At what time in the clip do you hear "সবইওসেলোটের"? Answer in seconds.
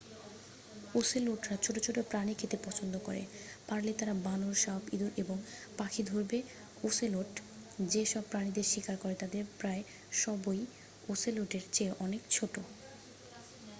10.21-11.63